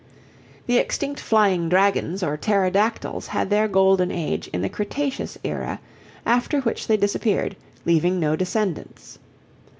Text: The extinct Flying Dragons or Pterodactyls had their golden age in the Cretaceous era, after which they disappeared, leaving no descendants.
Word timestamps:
The 0.65 0.79
extinct 0.79 1.19
Flying 1.19 1.69
Dragons 1.69 2.23
or 2.23 2.35
Pterodactyls 2.35 3.27
had 3.27 3.51
their 3.51 3.67
golden 3.67 4.09
age 4.11 4.47
in 4.47 4.63
the 4.63 4.67
Cretaceous 4.67 5.37
era, 5.43 5.79
after 6.25 6.59
which 6.61 6.87
they 6.87 6.97
disappeared, 6.97 7.55
leaving 7.85 8.19
no 8.19 8.35
descendants. 8.35 9.19